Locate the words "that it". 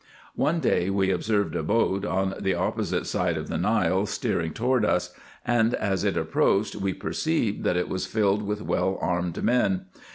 7.65-7.87